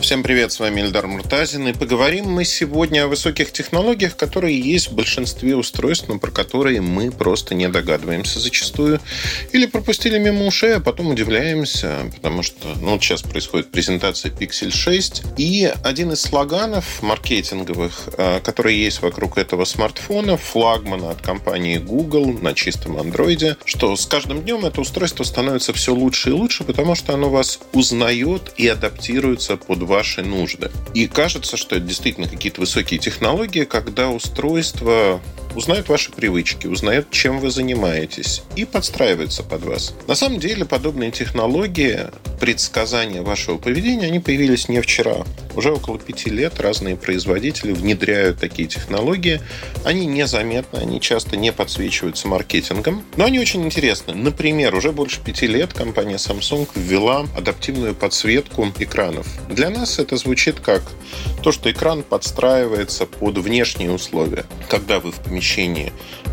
Всем 0.00 0.22
привет, 0.22 0.50
с 0.50 0.58
вами 0.58 0.80
Эльдар 0.80 1.06
Муртазин. 1.06 1.68
И 1.68 1.74
поговорим 1.74 2.24
мы 2.24 2.46
сегодня 2.46 3.04
о 3.04 3.08
высоких 3.08 3.52
технологиях, 3.52 4.16
которые 4.16 4.58
есть 4.58 4.88
в 4.88 4.94
большинстве 4.94 5.54
устройств, 5.54 6.08
но 6.08 6.18
про 6.18 6.30
которые 6.30 6.80
мы 6.80 7.10
просто 7.10 7.54
не 7.54 7.68
догадываемся 7.68 8.40
зачастую. 8.40 8.98
Или 9.52 9.66
пропустили 9.66 10.18
мимо 10.18 10.46
ушей, 10.46 10.76
а 10.76 10.80
потом 10.80 11.08
удивляемся, 11.08 12.10
потому 12.16 12.42
что 12.42 12.66
ну, 12.80 12.92
вот 12.92 13.02
сейчас 13.02 13.20
происходит 13.20 13.70
презентация 13.70 14.32
Pixel 14.32 14.70
6. 14.70 15.22
И 15.36 15.70
один 15.84 16.12
из 16.12 16.22
слоганов 16.22 17.02
маркетинговых, 17.02 18.08
э, 18.16 18.40
который 18.42 18.76
есть 18.76 19.02
вокруг 19.02 19.36
этого 19.36 19.66
смартфона, 19.66 20.38
флагмана 20.38 21.10
от 21.10 21.20
компании 21.20 21.76
Google 21.76 22.32
на 22.40 22.54
чистом 22.54 22.96
андроиде, 22.96 23.58
что 23.66 23.94
с 23.94 24.06
каждым 24.06 24.42
днем 24.42 24.64
это 24.64 24.80
устройство 24.80 25.24
становится 25.24 25.74
все 25.74 25.94
лучше 25.94 26.30
и 26.30 26.32
лучше, 26.32 26.64
потому 26.64 26.94
что 26.94 27.12
оно 27.12 27.28
вас 27.28 27.60
узнает 27.74 28.54
и 28.56 28.66
адаптируется 28.66 29.58
под 29.58 29.89
ваши 29.90 30.22
нужды. 30.22 30.70
И 30.94 31.08
кажется, 31.08 31.56
что 31.56 31.76
это 31.76 31.84
действительно 31.84 32.28
какие-то 32.28 32.60
высокие 32.60 33.00
технологии, 33.00 33.64
когда 33.64 34.08
устройство 34.08 35.20
узнает 35.54 35.88
ваши 35.88 36.12
привычки, 36.12 36.66
узнает, 36.66 37.10
чем 37.10 37.40
вы 37.40 37.50
занимаетесь 37.50 38.42
и 38.56 38.64
подстраивается 38.64 39.42
под 39.42 39.64
вас. 39.64 39.94
На 40.06 40.14
самом 40.14 40.40
деле 40.40 40.64
подобные 40.64 41.10
технологии 41.10 42.08
предсказания 42.40 43.22
вашего 43.22 43.58
поведения, 43.58 44.06
они 44.06 44.18
появились 44.18 44.68
не 44.68 44.80
вчера. 44.80 45.24
Уже 45.54 45.72
около 45.72 45.98
пяти 45.98 46.30
лет 46.30 46.58
разные 46.58 46.96
производители 46.96 47.72
внедряют 47.72 48.40
такие 48.40 48.66
технологии. 48.66 49.40
Они 49.84 50.06
незаметны, 50.06 50.78
они 50.78 51.00
часто 51.00 51.36
не 51.36 51.52
подсвечиваются 51.52 52.28
маркетингом, 52.28 53.04
но 53.16 53.26
они 53.26 53.38
очень 53.38 53.64
интересны. 53.64 54.14
Например, 54.14 54.74
уже 54.74 54.92
больше 54.92 55.20
пяти 55.20 55.46
лет 55.46 55.72
компания 55.74 56.16
Samsung 56.16 56.68
ввела 56.74 57.26
адаптивную 57.36 57.94
подсветку 57.94 58.68
экранов. 58.78 59.26
Для 59.48 59.70
нас 59.70 59.98
это 59.98 60.16
звучит 60.16 60.60
как 60.60 60.82
то, 61.42 61.52
что 61.52 61.70
экран 61.70 62.02
подстраивается 62.02 63.06
под 63.06 63.38
внешние 63.38 63.90
условия. 63.90 64.44
Когда 64.68 65.00
вы 65.00 65.12
в 65.12 65.16
помещении, 65.16 65.40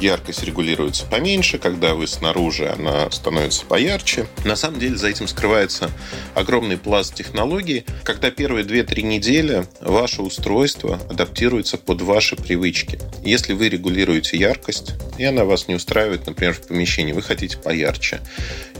яркость 0.00 0.42
регулируется 0.44 1.06
поменьше, 1.06 1.58
когда 1.58 1.94
вы 1.94 2.06
снаружи, 2.06 2.68
она 2.68 3.10
становится 3.10 3.64
поярче. 3.66 4.26
На 4.44 4.56
самом 4.56 4.80
деле 4.80 4.96
за 4.96 5.08
этим 5.08 5.28
скрывается 5.28 5.90
огромный 6.34 6.76
пласт 6.76 7.14
технологий, 7.14 7.84
когда 8.02 8.30
первые 8.30 8.64
2-3 8.64 9.02
недели 9.02 9.64
ваше 9.80 10.22
устройство 10.22 11.00
адаптируется 11.08 11.78
под 11.78 12.02
ваши 12.02 12.36
привычки. 12.36 12.98
Если 13.24 13.52
вы 13.52 13.68
регулируете 13.68 14.36
яркость, 14.36 14.94
и 15.18 15.24
она 15.24 15.44
вас 15.44 15.68
не 15.68 15.74
устраивает, 15.74 16.26
например, 16.26 16.54
в 16.54 16.66
помещении, 16.66 17.12
вы 17.12 17.22
хотите 17.22 17.56
поярче. 17.58 18.20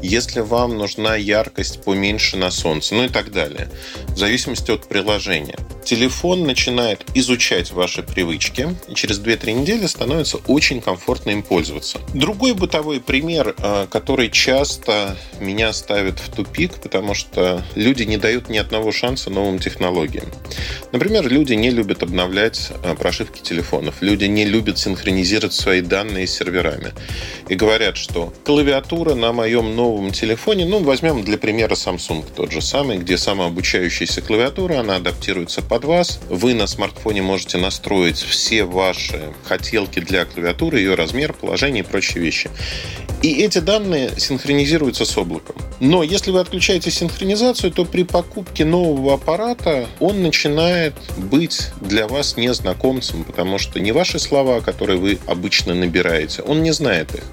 Если 0.02 0.40
вам 0.40 0.76
нужна 0.76 1.14
яркость 1.14 1.84
поменьше 1.84 2.36
на 2.36 2.50
солнце, 2.50 2.94
ну 2.94 3.04
и 3.04 3.08
так 3.08 3.30
далее. 3.30 3.70
В 4.08 4.18
зависимости 4.18 4.70
от 4.70 4.88
приложения. 4.88 5.56
Телефон 5.84 6.44
начинает 6.44 7.04
изучать 7.14 7.72
ваши 7.72 8.02
привычки, 8.02 8.68
и 8.88 8.94
через 8.94 9.20
2-3 9.20 9.52
недели 9.52 9.86
становится 9.86 10.38
очень 10.46 10.80
комфортно 10.80 11.30
им 11.30 11.42
пользоваться. 11.42 11.98
Другой 12.14 12.54
бытовой 12.54 13.00
пример, 13.00 13.54
э, 13.58 13.86
который 13.90 14.30
часто 14.30 15.16
меня 15.40 15.72
ставит 15.72 16.20
в 16.20 16.32
тупик, 16.32 16.74
потому 16.80 17.14
что 17.14 17.64
люди 17.74 18.04
не 18.04 18.16
дают 18.16 18.48
ни 18.48 18.58
одного 18.58 18.92
шанса 18.92 19.28
новым 19.28 19.58
технологиям. 19.58 20.26
Например, 20.92 21.26
люди 21.26 21.54
не 21.54 21.70
любят 21.70 22.02
обновлять 22.02 22.70
э, 22.82 22.94
прошивки 22.94 23.40
телефонов, 23.40 23.96
люди 24.00 24.26
не 24.26 24.44
любят 24.44 24.78
синхронизировать 24.78 25.52
свои 25.52 25.80
данные 25.80 26.26
с 26.26 26.34
серверами. 26.34 26.92
И 27.48 27.54
говорят, 27.54 27.96
что 27.96 28.32
клавиатура 28.44 29.14
на 29.14 29.32
моем 29.32 29.74
новом 29.74 30.12
телефоне, 30.12 30.64
ну, 30.64 30.78
возьмем 30.78 31.24
для 31.24 31.38
примера 31.38 31.74
Samsung 31.74 32.24
тот 32.36 32.52
же 32.52 32.62
самый, 32.62 32.98
где 32.98 33.18
самообучающаяся 33.18 34.22
клавиатура, 34.22 34.78
она 34.78 34.96
адаптируется 34.96 35.60
под 35.72 35.84
вас. 35.84 36.20
Вы 36.28 36.52
на 36.52 36.66
смартфоне 36.66 37.22
можете 37.22 37.56
настроить 37.56 38.18
все 38.18 38.64
ваши 38.64 39.32
хотелки 39.44 40.00
для 40.00 40.26
клавиатуры, 40.26 40.80
ее 40.80 40.96
размер, 40.96 41.32
положение 41.32 41.82
и 41.82 41.86
прочие 41.86 42.22
вещи. 42.22 42.50
И 43.22 43.42
эти 43.42 43.56
данные 43.56 44.10
синхронизируются 44.18 45.06
с 45.06 45.16
облаком. 45.16 45.56
Но 45.80 46.02
если 46.02 46.30
вы 46.30 46.40
отключаете 46.40 46.90
синхронизацию, 46.90 47.72
то 47.72 47.86
при 47.86 48.02
покупке 48.02 48.66
нового 48.66 49.14
аппарата 49.14 49.86
он 49.98 50.22
начинает 50.22 50.92
быть 51.16 51.70
для 51.80 52.06
вас 52.06 52.36
незнакомцем, 52.36 53.24
потому 53.24 53.56
что 53.56 53.80
не 53.80 53.92
ваши 53.92 54.18
слова, 54.18 54.60
которые 54.60 54.98
вы 54.98 55.18
обычно 55.26 55.74
набираете, 55.74 56.42
он 56.42 56.62
не 56.62 56.72
знает 56.72 57.14
их. 57.14 57.24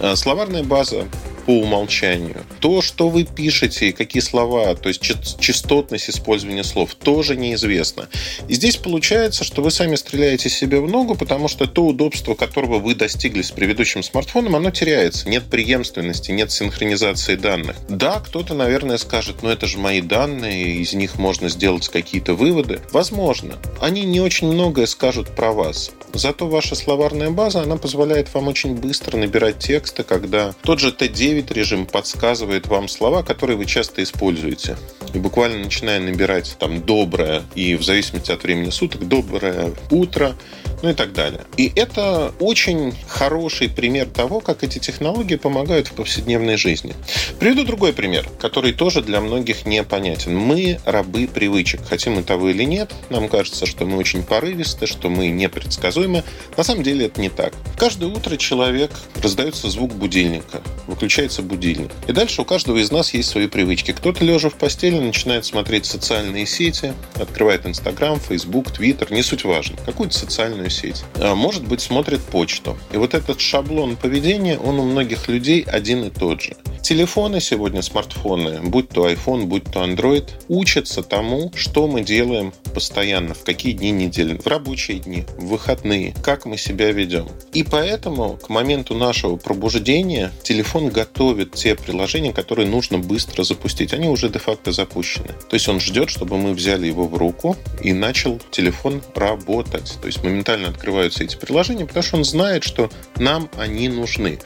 А 0.00 0.16
словарная 0.16 0.62
база 0.62 1.04
по 1.46 1.52
умолчанию. 1.52 2.44
То, 2.60 2.82
что 2.82 3.08
вы 3.08 3.24
пишете, 3.24 3.92
какие 3.92 4.20
слова, 4.20 4.74
то 4.74 4.88
есть 4.88 5.00
частотность 5.40 6.10
использования 6.10 6.64
слов, 6.64 6.94
тоже 6.94 7.36
неизвестно. 7.36 8.08
И 8.48 8.54
здесь 8.54 8.76
получается, 8.76 9.44
что 9.44 9.62
вы 9.62 9.70
сами 9.70 9.94
стреляете 9.94 10.50
себе 10.50 10.80
в 10.80 10.90
ногу, 10.90 11.14
потому 11.14 11.48
что 11.48 11.66
то 11.66 11.86
удобство, 11.86 12.34
которого 12.34 12.78
вы 12.78 12.94
достигли 12.94 13.42
с 13.42 13.50
предыдущим 13.52 14.02
смартфоном, 14.02 14.56
оно 14.56 14.70
теряется. 14.70 15.28
Нет 15.28 15.44
преемственности, 15.44 16.32
нет 16.32 16.50
синхронизации 16.50 17.36
данных. 17.36 17.76
Да, 17.88 18.20
кто-то, 18.20 18.54
наверное, 18.54 18.98
скажет, 18.98 19.42
ну 19.42 19.48
это 19.48 19.66
же 19.66 19.78
мои 19.78 20.00
данные, 20.00 20.76
из 20.76 20.94
них 20.94 21.16
можно 21.16 21.48
сделать 21.48 21.88
какие-то 21.88 22.34
выводы. 22.34 22.80
Возможно. 22.90 23.54
Они 23.80 24.04
не 24.04 24.20
очень 24.20 24.48
многое 24.48 24.86
скажут 24.86 25.34
про 25.34 25.52
вас. 25.52 25.92
Зато 26.12 26.48
ваша 26.48 26.74
словарная 26.74 27.30
база, 27.30 27.62
она 27.62 27.76
позволяет 27.76 28.32
вам 28.32 28.48
очень 28.48 28.74
быстро 28.74 29.16
набирать 29.16 29.58
тексты, 29.58 30.02
когда 30.02 30.54
тот 30.62 30.80
же 30.80 30.90
T9 31.36 31.54
режим 31.54 31.86
подсказывает 31.86 32.66
вам 32.66 32.88
слова, 32.88 33.22
которые 33.22 33.56
вы 33.56 33.66
часто 33.66 34.02
используете. 34.02 34.76
И 35.14 35.18
буквально 35.18 35.64
начиная 35.64 36.00
набирать 36.00 36.56
там 36.58 36.82
«доброе» 36.82 37.42
и 37.54 37.74
в 37.74 37.82
зависимости 37.82 38.30
от 38.32 38.42
времени 38.42 38.70
суток 38.70 39.06
«доброе 39.06 39.72
утро», 39.90 40.34
ну 40.82 40.90
и 40.90 40.94
так 40.94 41.12
далее. 41.12 41.42
И 41.56 41.72
это 41.74 42.32
очень 42.38 42.94
хороший 43.08 43.68
пример 43.68 44.06
того, 44.06 44.40
как 44.40 44.62
эти 44.62 44.78
технологии 44.78 45.36
помогают 45.36 45.88
в 45.88 45.92
повседневной 45.92 46.56
жизни. 46.56 46.94
Приведу 47.38 47.64
другой 47.64 47.92
пример, 47.92 48.28
который 48.38 48.72
тоже 48.72 49.02
для 49.02 49.20
многих 49.20 49.66
непонятен. 49.66 50.36
Мы 50.36 50.80
рабы 50.84 51.28
привычек. 51.32 51.80
Хотим 51.86 52.14
мы 52.14 52.22
того 52.22 52.50
или 52.50 52.64
нет, 52.64 52.92
нам 53.10 53.28
кажется, 53.28 53.66
что 53.66 53.84
мы 53.84 53.96
очень 53.96 54.22
порывисты, 54.22 54.86
что 54.86 55.08
мы 55.08 55.28
непредсказуемы. 55.28 56.24
На 56.56 56.64
самом 56.64 56.82
деле 56.82 57.06
это 57.06 57.20
не 57.20 57.28
так. 57.28 57.52
Каждое 57.78 58.10
утро 58.10 58.36
человек 58.36 58.90
раздается 59.22 59.68
звук 59.70 59.94
будильника, 59.94 60.62
выключается 60.86 61.42
будильник. 61.42 61.90
И 62.06 62.12
дальше 62.12 62.42
у 62.42 62.44
каждого 62.44 62.78
из 62.78 62.90
нас 62.90 63.14
есть 63.14 63.28
свои 63.28 63.46
привычки. 63.46 63.92
Кто-то 63.92 64.24
лежа 64.24 64.50
в 64.50 64.54
постели 64.54 64.98
начинает 64.98 65.44
смотреть 65.44 65.86
социальные 65.86 66.46
сети, 66.46 66.92
открывает 67.14 67.66
Инстаграм, 67.66 68.20
Фейсбук, 68.20 68.70
Твиттер, 68.70 69.12
не 69.12 69.22
суть 69.22 69.44
важно, 69.44 69.76
какую-то 69.84 70.16
социальную 70.16 70.65
социальную 70.66 70.70
сеть. 70.70 71.04
А 71.14 71.34
может 71.34 71.64
быть, 71.64 71.80
смотрит 71.80 72.20
почту. 72.20 72.76
И 72.92 72.96
вот 72.96 73.14
этот 73.14 73.40
шаблон 73.40 73.96
поведения, 73.96 74.58
он 74.58 74.78
у 74.78 74.84
многих 74.84 75.28
людей 75.28 75.62
один 75.62 76.04
и 76.04 76.10
тот 76.10 76.42
же. 76.42 76.56
Телефоны 76.86 77.40
сегодня, 77.40 77.82
смартфоны, 77.82 78.60
будь 78.62 78.90
то 78.90 79.10
iPhone, 79.10 79.46
будь 79.46 79.64
то 79.64 79.82
Android, 79.82 80.30
учатся 80.46 81.02
тому, 81.02 81.50
что 81.56 81.88
мы 81.88 82.02
делаем 82.02 82.52
постоянно, 82.72 83.34
в 83.34 83.42
какие 83.42 83.72
дни 83.72 83.90
недели, 83.90 84.38
в 84.38 84.46
рабочие 84.46 85.00
дни, 85.00 85.24
в 85.36 85.46
выходные, 85.46 86.14
как 86.22 86.46
мы 86.46 86.56
себя 86.56 86.92
ведем. 86.92 87.26
И 87.52 87.64
поэтому 87.64 88.36
к 88.36 88.50
моменту 88.50 88.94
нашего 88.94 89.34
пробуждения 89.34 90.30
телефон 90.44 90.90
готовит 90.90 91.54
те 91.54 91.74
приложения, 91.74 92.32
которые 92.32 92.68
нужно 92.68 92.98
быстро 92.98 93.42
запустить. 93.42 93.92
Они 93.92 94.06
уже 94.06 94.28
де-факто 94.28 94.70
запущены. 94.70 95.34
То 95.48 95.54
есть 95.54 95.66
он 95.66 95.80
ждет, 95.80 96.08
чтобы 96.08 96.38
мы 96.38 96.52
взяли 96.52 96.86
его 96.86 97.08
в 97.08 97.16
руку 97.16 97.56
и 97.82 97.92
начал 97.92 98.38
телефон 98.52 99.02
работать. 99.16 99.98
То 100.00 100.06
есть 100.06 100.22
моментально 100.22 100.68
открываются 100.68 101.24
эти 101.24 101.34
приложения, 101.34 101.84
потому 101.84 102.04
что 102.04 102.16
он 102.18 102.24
знает, 102.24 102.62
что 102.62 102.90
нам 103.16 103.50
они 103.58 103.88
нужны. 103.88 104.38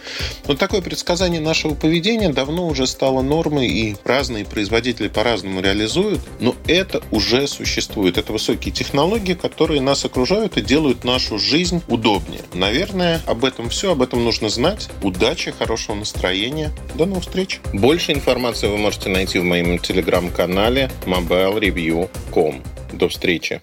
Вот 0.45 0.59
такое 0.59 0.81
предсказание 0.81 1.43
нашего 1.43 1.75
поведения 1.75 2.30
давно 2.33 2.67
уже 2.67 2.87
стало 2.87 3.23
нормой, 3.23 3.69
и 3.69 3.97
разные 4.05 4.45
производители 4.45 5.09
по-разному 5.09 5.61
реализуют, 5.61 6.21
но 6.41 6.55
это 6.67 7.03
уже 7.11 7.47
существует. 7.47 8.19
Это 8.19 8.33
высокие 8.33 8.73
технологии, 8.73 9.35
которые 9.35 9.81
нас 9.81 10.05
окружают 10.05 10.57
и 10.57 10.63
делают 10.63 11.05
нашу 11.05 11.39
жизнь 11.39 11.83
удобнее. 11.89 12.43
Наверное, 12.55 13.21
об 13.27 13.45
этом 13.45 13.69
все, 13.69 13.93
об 13.93 14.03
этом 14.03 14.25
нужно 14.25 14.49
знать. 14.49 14.89
Удачи, 15.03 15.53
хорошего 15.53 15.97
настроения. 15.97 16.73
До 16.95 17.07
новых 17.07 17.25
встреч. 17.25 17.61
Больше 17.73 18.13
информации 18.13 18.69
вы 18.69 18.79
можете 18.79 19.09
найти 19.09 19.39
в 19.39 19.45
моем 19.45 19.79
телеграм-канале 19.79 20.91
mobilereview.com. 21.07 22.63
До 22.93 23.09
встречи. 23.09 23.63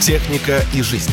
Техника 0.00 0.62
и 0.74 0.80
жизнь. 0.80 1.12